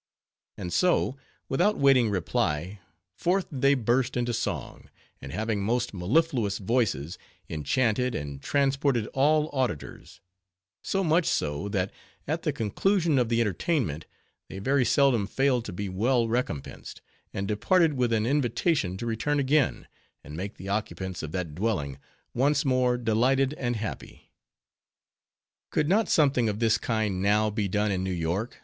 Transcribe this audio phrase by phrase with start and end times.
[0.57, 1.15] _And so,
[1.47, 2.79] without waiting reply,
[3.13, 4.89] forth they burst into song;
[5.21, 10.19] and having most mellifluous voices, enchanted and transported all auditors;
[10.81, 11.91] so much so, that
[12.27, 14.07] at the conclusion of the entertainment,
[14.49, 19.39] they very seldom failed to be well recompensed, and departed with an invitation to return
[19.39, 19.87] again,
[20.23, 21.99] and make the occupants of that dwelling
[22.33, 24.31] once more delighted and happy.
[25.69, 28.59] "Could not something of this kind now, be done in New York?"